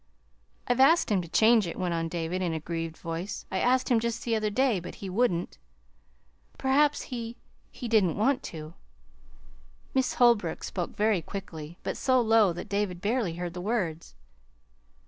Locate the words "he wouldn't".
4.95-5.59